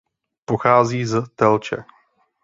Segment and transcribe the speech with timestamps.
[0.45, 1.83] Pochází z Telče.